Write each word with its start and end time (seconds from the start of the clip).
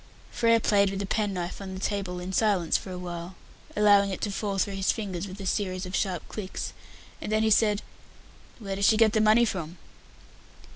Frere 0.31 0.59
played 0.59 0.89
with 0.89 0.99
a 1.03 1.05
pen 1.05 1.31
knife 1.31 1.61
on 1.61 1.75
the 1.75 1.79
table 1.79 2.19
in 2.19 2.33
silence 2.33 2.75
for 2.75 2.89
a 2.89 2.97
while, 2.97 3.35
allowing 3.75 4.09
it 4.09 4.19
to 4.21 4.31
fall 4.31 4.57
through 4.57 4.73
his 4.73 4.91
fingers 4.91 5.27
with 5.27 5.39
a 5.39 5.45
series 5.45 5.85
of 5.85 5.95
sharp 5.95 6.27
clicks, 6.27 6.73
and 7.21 7.31
then 7.31 7.43
he 7.43 7.51
said, 7.51 7.83
"Where 8.57 8.75
does 8.75 8.85
she 8.87 8.97
get 8.97 9.13
the 9.13 9.21
money 9.21 9.45
from?" 9.45 9.77